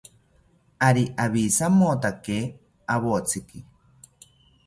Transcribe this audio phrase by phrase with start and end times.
[0.87, 2.39] Ari awijamotakae
[2.93, 3.59] awotziki